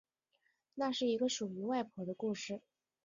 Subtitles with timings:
[0.73, 2.63] 那是一个属于外婆的故事